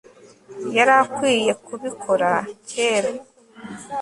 Yari 0.75 0.93
akwiye 1.03 1.51
kubikora 1.65 2.29
kera 2.69 3.11